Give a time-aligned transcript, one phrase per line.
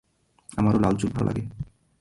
[0.49, 1.43] আমারও লালচুল ভালো লাগে।